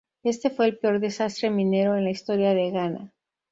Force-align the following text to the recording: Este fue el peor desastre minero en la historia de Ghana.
Este 0.23 0.49
fue 0.49 0.65
el 0.65 0.79
peor 0.79 0.99
desastre 0.99 1.51
minero 1.51 1.95
en 1.95 2.05
la 2.05 2.09
historia 2.09 2.55
de 2.55 2.71
Ghana. 2.71 3.13